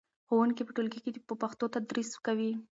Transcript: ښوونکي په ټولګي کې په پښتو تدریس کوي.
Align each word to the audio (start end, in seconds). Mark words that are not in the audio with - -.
ښوونکي 0.27 0.61
په 0.65 0.71
ټولګي 0.75 0.99
کې 1.03 1.11
په 1.27 1.33
پښتو 1.41 1.65
تدریس 1.75 2.09
کوي. 2.25 2.51